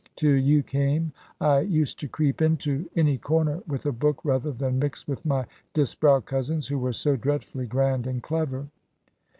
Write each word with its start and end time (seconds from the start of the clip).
Till 0.15 0.35
you 0.37 0.63
came 0.63 1.11
I 1.39 1.59
used 1.59 1.99
to 1.99 2.07
creep 2.07 2.41
into 2.41 2.89
any 2.95 3.19
corner 3.19 3.61
with 3.67 3.85
a 3.85 3.91
book, 3.91 4.25
rather 4.25 4.51
than 4.51 4.79
mix 4.79 5.07
with 5.07 5.27
my 5.27 5.45
Disbrowe 5.75 6.21
cousins, 6.21 6.67
who 6.69 6.79
were 6.79 6.91
so 6.91 7.15
dreadfully 7.15 7.67
grand 7.67 8.07
and 8.07 8.23
clever." 8.23 8.69